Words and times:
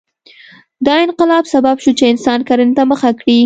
دا 0.85 0.93
انقلاب 1.05 1.43
سبب 1.53 1.75
شو 1.83 1.91
چې 1.97 2.03
انسان 2.13 2.39
کرنې 2.47 2.73
ته 2.77 2.83
مخه 2.91 3.09
کړي. 3.19 3.37